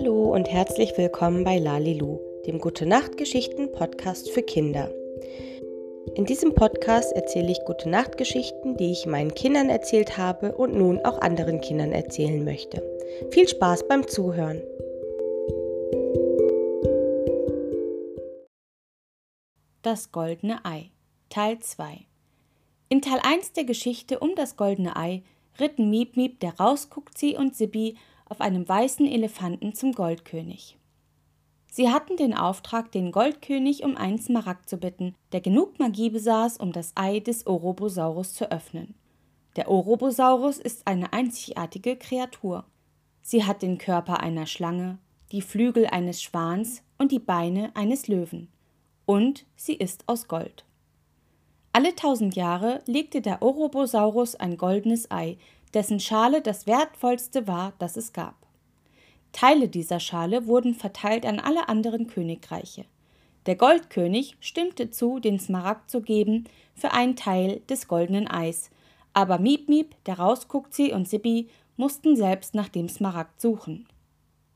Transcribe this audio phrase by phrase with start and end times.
[0.00, 4.94] Hallo und herzlich willkommen bei Lalilu, dem Gute Nacht Geschichten Podcast für Kinder.
[6.14, 10.72] In diesem Podcast erzähle ich Gute Nacht Geschichten, die ich meinen Kindern erzählt habe und
[10.72, 12.80] nun auch anderen Kindern erzählen möchte.
[13.32, 14.62] Viel Spaß beim Zuhören.
[19.82, 20.92] Das goldene Ei
[21.28, 22.06] Teil 2
[22.88, 25.24] In Teil 1 der Geschichte um das goldene Ei
[25.58, 27.96] ritten Miep Miep, der rausguckt sie und Sippi
[28.28, 30.78] auf einem weißen Elefanten zum Goldkönig.
[31.70, 36.56] Sie hatten den Auftrag, den Goldkönig um einen Smaragd zu bitten, der genug Magie besaß,
[36.56, 38.94] um das Ei des Ourobosaurus zu öffnen.
[39.56, 42.64] Der Ourobosaurus ist eine einzigartige Kreatur.
[43.22, 44.98] Sie hat den Körper einer Schlange,
[45.32, 48.48] die Flügel eines Schwans und die Beine eines Löwen.
[49.04, 50.64] Und sie ist aus Gold.
[51.72, 55.36] Alle tausend Jahre legte der Ourobosaurus ein goldenes Ei,
[55.74, 58.34] dessen Schale das wertvollste war, das es gab.
[59.32, 62.84] Teile dieser Schale wurden verteilt an alle anderen Königreiche.
[63.46, 68.70] Der Goldkönig stimmte zu, den Smaragd zu geben für einen Teil des goldenen Eis,
[69.14, 73.86] aber Miep Miep, der Rauskuckzi und Sippi mussten selbst nach dem Smaragd suchen.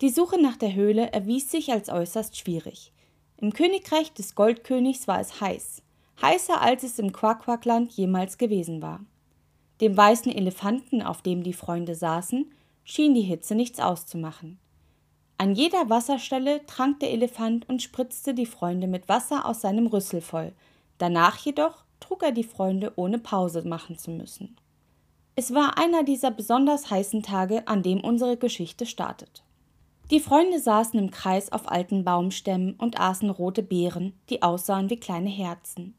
[0.00, 2.92] Die Suche nach der Höhle erwies sich als äußerst schwierig.
[3.38, 5.82] Im Königreich des Goldkönigs war es heiß,
[6.20, 9.00] heißer als es im Quaquaquland jemals gewesen war.
[9.80, 12.50] Dem weißen Elefanten, auf dem die Freunde saßen,
[12.84, 14.58] schien die Hitze nichts auszumachen.
[15.38, 20.22] An jeder Wasserstelle trank der Elefant und spritzte die Freunde mit Wasser aus seinem Rüssel
[20.22, 20.52] voll.
[20.96, 24.56] Danach jedoch trug er die Freunde, ohne Pause machen zu müssen.
[25.34, 29.42] Es war einer dieser besonders heißen Tage, an dem unsere Geschichte startet.
[30.10, 35.00] Die Freunde saßen im Kreis auf alten Baumstämmen und aßen rote Beeren, die aussahen wie
[35.00, 35.94] kleine Herzen.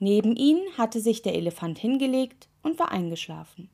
[0.00, 3.70] Neben ihnen hatte sich der Elefant hingelegt und war eingeschlafen.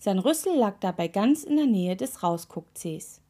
[0.00, 3.20] Sein Rüssel lag dabei ganz in der Nähe des Rausguckzehs.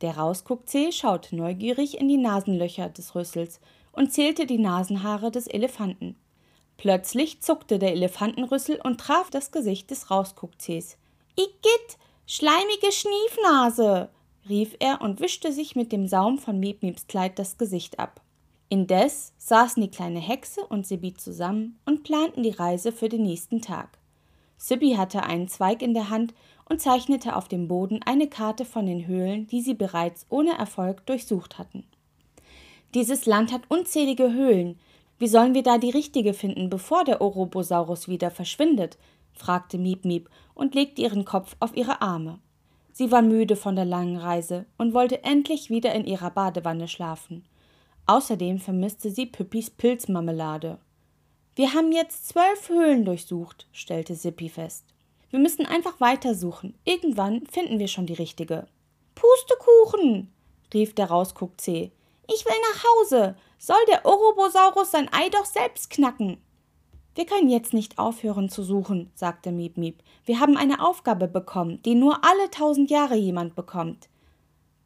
[0.00, 3.60] Der Rausguckzeh schaute neugierig in die Nasenlöcher des Rüssels
[3.92, 6.16] und zählte die Nasenhaare des Elefanten.
[6.76, 10.96] Plötzlich zuckte der Elefantenrüssel und traf das Gesicht des Rausguckzehs.
[11.36, 14.10] Igitt, schleimige Schniefnase!
[14.48, 18.20] rief er und wischte sich mit dem Saum von Miep Kleid das Gesicht ab.
[18.70, 23.62] Indes saßen die kleine Hexe und Sibi zusammen und planten die Reise für den nächsten
[23.62, 23.98] Tag.
[24.58, 26.34] Sibi hatte einen Zweig in der Hand
[26.68, 31.06] und zeichnete auf dem Boden eine Karte von den Höhlen, die sie bereits ohne Erfolg
[31.06, 31.84] durchsucht hatten.
[32.94, 34.78] Dieses Land hat unzählige Höhlen.
[35.18, 38.98] Wie sollen wir da die richtige finden, bevor der Ourobosaurus wieder verschwindet?
[39.32, 42.38] fragte Miep Miep und legte ihren Kopf auf ihre Arme.
[42.92, 47.44] Sie war müde von der langen Reise und wollte endlich wieder in ihrer Badewanne schlafen.
[48.08, 50.78] Außerdem vermisste sie Püppis Pilzmarmelade.
[51.54, 54.86] Wir haben jetzt zwölf Höhlen durchsucht, stellte Sippi fest.
[55.28, 56.74] Wir müssen einfach weitersuchen.
[56.84, 58.66] Irgendwann finden wir schon die richtige.
[59.14, 60.32] Pustekuchen,
[60.72, 61.90] rief der Rausguckzeh.
[62.32, 63.36] Ich will nach Hause.
[63.58, 66.38] Soll der Ourobosaurus sein Ei doch selbst knacken?
[67.14, 70.02] Wir können jetzt nicht aufhören zu suchen, sagte Miep Miep.
[70.24, 74.08] Wir haben eine Aufgabe bekommen, die nur alle tausend Jahre jemand bekommt.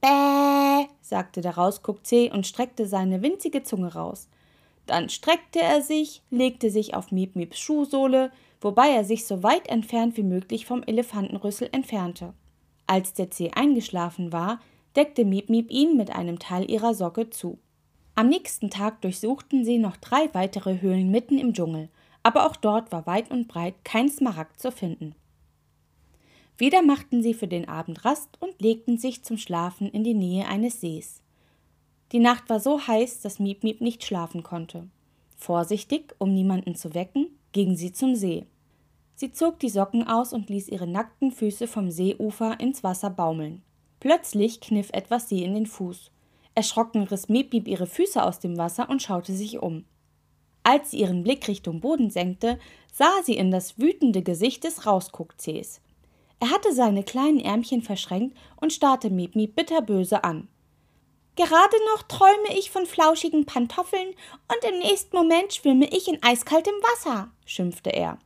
[0.02, 4.28] Bäh, sagte der Rausguckzeh und streckte seine winzige Zunge raus.
[4.86, 9.68] Dann streckte er sich, legte sich auf Miep Mieps Schuhsohle, wobei er sich so weit
[9.68, 12.34] entfernt wie möglich vom Elefantenrüssel entfernte.
[12.88, 14.60] Als der Zeh eingeschlafen war,
[14.96, 17.58] deckte Miep Miep ihn mit einem Teil ihrer Socke zu.
[18.16, 21.88] Am nächsten Tag durchsuchten sie noch drei weitere Höhlen mitten im Dschungel,
[22.24, 25.14] aber auch dort war weit und breit kein Smaragd zu finden.
[26.62, 30.46] Wieder machten sie für den Abend Rast und legten sich zum Schlafen in die Nähe
[30.46, 31.20] eines Sees.
[32.12, 34.86] Die Nacht war so heiß, dass Miep Miep nicht schlafen konnte.
[35.36, 38.46] Vorsichtig, um niemanden zu wecken, ging sie zum See.
[39.16, 43.62] Sie zog die Socken aus und ließ ihre nackten Füße vom Seeufer ins Wasser baumeln.
[43.98, 46.12] Plötzlich kniff etwas sie in den Fuß.
[46.54, 49.84] Erschrocken riss Miep Miep ihre Füße aus dem Wasser und schaute sich um.
[50.62, 52.60] Als sie ihren Blick Richtung Boden senkte,
[52.92, 55.80] sah sie in das wütende Gesicht des Rausguckzehs.
[56.42, 60.48] Er hatte seine kleinen Ärmchen verschränkt und starrte Mimi bitterböse an.
[61.36, 66.74] Gerade noch träume ich von flauschigen Pantoffeln und im nächsten Moment schwimme ich in eiskaltem
[66.82, 68.18] Wasser, schimpfte er.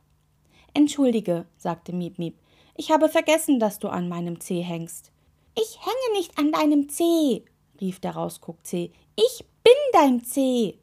[0.73, 2.39] Entschuldige, sagte Miep Miep,
[2.75, 5.11] ich habe vergessen, dass du an meinem Zeh hängst.
[5.53, 7.43] Ich hänge nicht an deinem Zeh,
[7.79, 8.89] rief der Rausguckzeh.
[9.15, 10.79] Ich bin dein Zeh.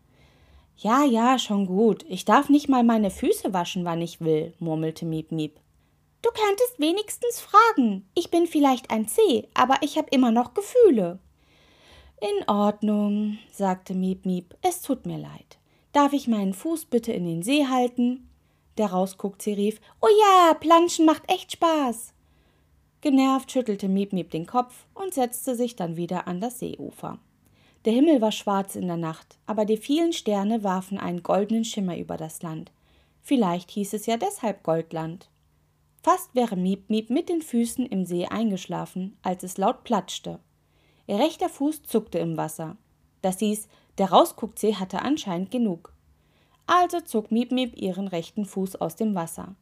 [0.77, 2.05] Ja, ja, schon gut.
[2.09, 5.59] Ich darf nicht mal meine Füße waschen, wann ich will, murmelte Miep Miep.
[6.25, 8.09] Du könntest wenigstens fragen.
[8.15, 11.19] Ich bin vielleicht ein C, aber ich habe immer noch Gefühle.
[12.19, 14.55] In Ordnung, sagte Miep Miep.
[14.63, 15.59] Es tut mir leid.
[15.93, 18.31] Darf ich meinen Fuß bitte in den See halten?
[18.79, 19.83] Der rausguckt, rief.
[20.01, 22.15] Oh ja, Planschen macht echt Spaß.
[23.03, 27.19] Genervt schüttelte Miep Miep den Kopf und setzte sich dann wieder an das Seeufer.
[27.85, 31.99] Der Himmel war schwarz in der Nacht, aber die vielen Sterne warfen einen goldenen Schimmer
[31.99, 32.73] über das Land.
[33.21, 35.29] Vielleicht hieß es ja deshalb Goldland.
[36.05, 40.39] Fast wäre Miep Miep mit den Füßen im See eingeschlafen, als es laut platschte.
[41.07, 42.77] Ihr rechter Fuß zuckte im Wasser.
[43.23, 45.95] Das hieß, der Rausgucksee hatte anscheinend genug.
[46.67, 49.55] Also zog Miep Miep ihren rechten Fuß aus dem Wasser.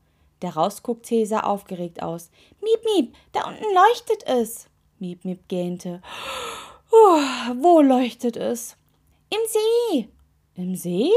[0.43, 2.33] Der Rausgucksee sah aufgeregt aus.
[2.61, 4.69] Miep Miep, da unten leuchtet es.
[4.99, 6.03] Miep Miep gähnte.
[6.91, 8.77] Uh, wo leuchtet es?
[9.31, 10.09] Im See.
[10.57, 11.13] Im See?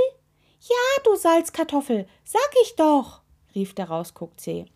[0.60, 3.22] Ja, du Salzkartoffel, sag ich doch,
[3.56, 4.68] rief der Rausgucksee.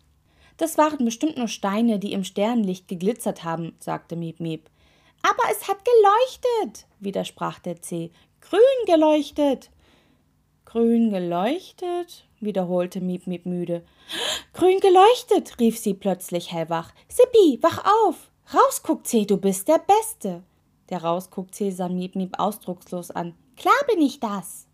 [0.60, 4.68] Das waren bestimmt nur Steine, die im Sternlicht geglitzert haben, sagte Miep Miep.
[5.22, 8.10] Aber es hat geleuchtet, widersprach der C.
[8.42, 9.70] Grün geleuchtet.
[10.66, 13.86] Grün geleuchtet, wiederholte Miep Miep müde.
[14.52, 16.92] Grün geleuchtet, rief sie plötzlich hellwach.
[17.08, 18.30] Sippi, wach auf!
[18.52, 20.42] Rausguckzee, du bist der Beste!
[20.90, 23.34] Der Rausguckzee sah Miep Miep ausdruckslos an.
[23.56, 24.66] Klar bin ich das!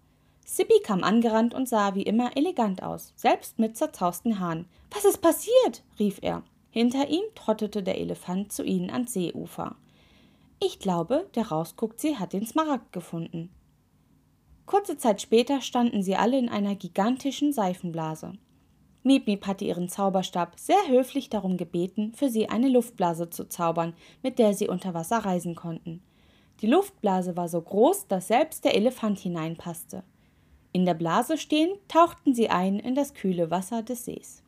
[0.48, 4.66] Sippi kam angerannt und sah wie immer elegant aus, selbst mit zerzausten Haaren.
[4.92, 5.82] Was ist passiert?
[5.98, 6.44] rief er.
[6.70, 9.74] Hinter ihm trottete der Elefant zu ihnen ans Seeufer.
[10.62, 13.50] Ich glaube, der Rausgucksee hat den Smaragd gefunden.
[14.66, 18.34] Kurze Zeit später standen sie alle in einer gigantischen Seifenblase.
[19.02, 23.94] Miep Miep hatte ihren Zauberstab sehr höflich darum gebeten, für sie eine Luftblase zu zaubern,
[24.22, 26.02] mit der sie unter Wasser reisen konnten.
[26.60, 30.04] Die Luftblase war so groß, dass selbst der Elefant hineinpasste.
[30.76, 34.42] In der Blase stehend tauchten sie ein in das kühle Wasser des Sees.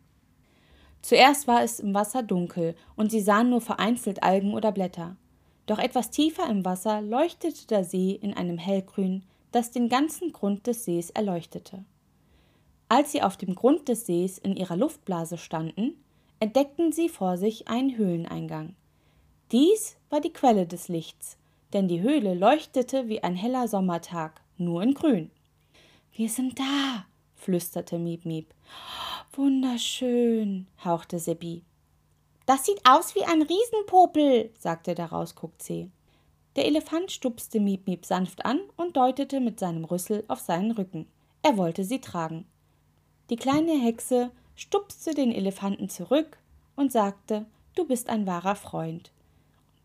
[1.01, 5.17] Zuerst war es im Wasser dunkel und sie sahen nur vereinzelt Algen oder Blätter.
[5.65, 10.67] Doch etwas tiefer im Wasser leuchtete der See in einem hellgrün, das den ganzen Grund
[10.67, 11.83] des Sees erleuchtete.
[12.91, 15.95] Als sie auf dem Grund des Sees in ihrer Luftblase standen,
[16.41, 18.75] entdeckten sie vor sich einen Höhleneingang.
[19.51, 21.39] Dies war die Quelle des Lichts,
[21.73, 25.31] denn die Höhle leuchtete wie ein heller Sommertag, nur in grün.
[26.19, 27.05] Wir sind da,
[27.37, 28.53] flüsterte Miep Miep.
[29.35, 31.62] Wunderschön, hauchte Seppi.
[32.44, 35.91] Das sieht aus wie ein Riesenpopel, sagte der Rausguckzee.
[36.56, 41.06] Der Elefant stupste Miep Miep sanft an und deutete mit seinem Rüssel auf seinen Rücken.
[41.43, 42.47] Er wollte sie tragen.
[43.31, 46.38] Die kleine Hexe stupste den Elefanten zurück
[46.75, 49.12] und sagte, du bist ein wahrer Freund.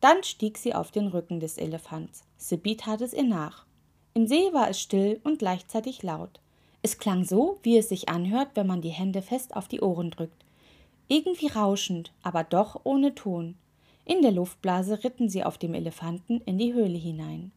[0.01, 2.23] Dann stieg sie auf den Rücken des Elefants.
[2.37, 3.67] Sippi tat es ihr nach.
[4.15, 6.39] Im See war es still und gleichzeitig laut.
[6.81, 10.11] Es klang so, wie es sich anhört, wenn man die Hände fest auf die Ohren
[10.11, 10.43] drückt.
[11.07, 13.55] Irgendwie rauschend, aber doch ohne Ton.
[14.05, 17.51] In der Luftblase ritten sie auf dem Elefanten in die Höhle hinein.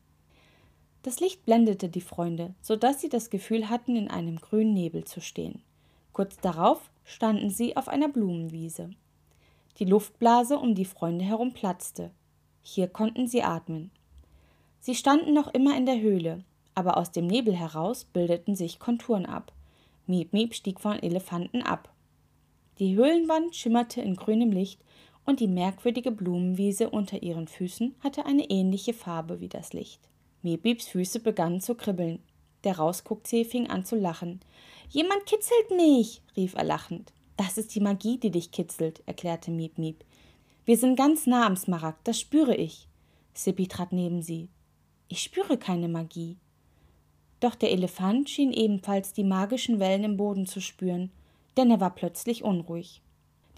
[1.03, 5.05] Das Licht blendete die Freunde, so dass sie das Gefühl hatten, in einem grünen Nebel
[5.05, 5.63] zu stehen.
[6.13, 8.91] Kurz darauf standen sie auf einer Blumenwiese.
[9.79, 12.11] Die Luftblase um die Freunde herum platzte.
[12.63, 13.91] Hier konnten sie atmen.
[14.87, 16.45] Sie standen noch immer in der Höhle,
[16.77, 19.51] aber aus dem Nebel heraus bildeten sich Konturen ab.
[20.07, 21.93] Miep Miep stieg von Elefanten ab.
[22.79, 24.81] Die Höhlenwand schimmerte in grünem Licht
[25.25, 30.09] und die merkwürdige Blumenwiese unter ihren Füßen hatte eine ähnliche Farbe wie das Licht.
[30.43, 32.21] Miep Mieps Füße begannen zu kribbeln.
[32.63, 34.39] Der Rausguckzee fing an zu lachen.
[34.89, 37.13] Jemand kitzelt mich, rief er lachend.
[37.37, 40.05] Das ist die Magie, die dich kitzelt, erklärte Miep Miep.
[40.65, 42.87] Wir sind ganz nah am Smaragd, das spüre ich.
[43.35, 44.49] Sippi trat neben sie.
[45.09, 46.37] Ich spüre keine Magie.
[47.41, 51.11] Doch der Elefant schien ebenfalls die magischen Wellen im Boden zu spüren,
[51.57, 53.03] denn er war plötzlich unruhig.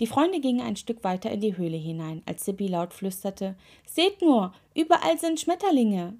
[0.00, 4.20] Die Freunde gingen ein Stück weiter in die Höhle hinein, als Sippi laut flüsterte: Seht
[4.20, 6.14] nur, überall sind Schmetterlinge.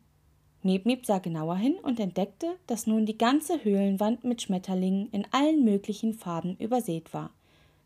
[0.63, 5.27] Miep Miep sah genauer hin und entdeckte, dass nun die ganze Höhlenwand mit Schmetterlingen in
[5.31, 7.31] allen möglichen Farben übersät war.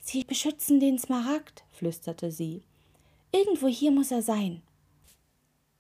[0.01, 2.63] Sie beschützen den Smaragd, flüsterte sie.
[3.31, 4.63] Irgendwo hier muss er sein.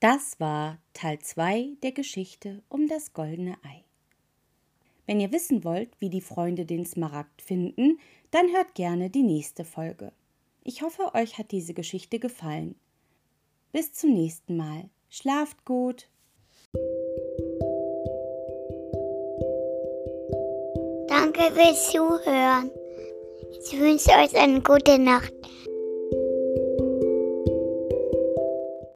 [0.02, 3.84] Das war Teil 2 der Geschichte um das goldene Ei.
[5.06, 8.00] Wenn ihr wissen wollt, wie die Freunde den Smaragd finden,
[8.32, 10.10] dann hört gerne die nächste Folge.
[10.64, 12.74] Ich hoffe, euch hat diese Geschichte gefallen.
[13.70, 14.90] Bis zum nächsten Mal.
[15.08, 16.08] Schlaft gut.
[21.06, 22.72] Danke fürs Zuhören.
[23.52, 25.41] Ich wünsche euch eine gute Nacht.